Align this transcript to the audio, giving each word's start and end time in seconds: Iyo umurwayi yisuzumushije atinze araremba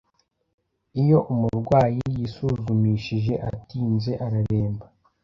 Iyo 1.01 1.19
umurwayi 1.33 2.01
yisuzumushije 2.15 3.33
atinze 3.51 4.11
araremba 4.25 4.85